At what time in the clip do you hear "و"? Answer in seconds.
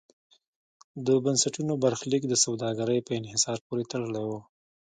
4.27-4.31